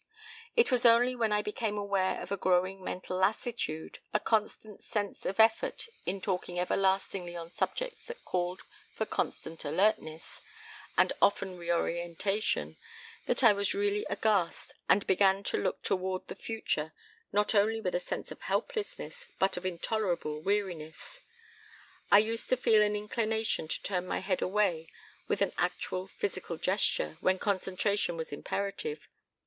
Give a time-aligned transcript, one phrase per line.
[0.55, 5.27] "It was only when I became aware of a growing mental lassitude, a constant sense
[5.27, 8.61] of effort in talking everlastingly on subjects that called
[8.95, 10.41] for constant alertness
[10.97, 12.77] and often reorientation,
[13.27, 16.93] that I was really aghast and began to look toward the future
[17.31, 21.19] not only with a sense of helplessness but of intolerable weariness.
[22.11, 24.87] I used to feel an inclination to turn my head away
[25.27, 29.07] with an actual physical gesture when concentration was imperative.